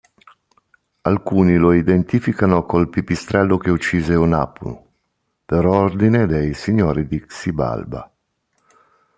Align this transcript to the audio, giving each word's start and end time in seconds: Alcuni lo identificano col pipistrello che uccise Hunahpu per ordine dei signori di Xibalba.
Alcuni 1.03 1.57
lo 1.57 1.73
identificano 1.73 2.65
col 2.65 2.89
pipistrello 2.89 3.59
che 3.59 3.69
uccise 3.69 4.15
Hunahpu 4.15 4.85
per 5.45 5.67
ordine 5.67 6.25
dei 6.25 6.55
signori 6.55 7.05
di 7.05 7.19
Xibalba. 7.23 8.11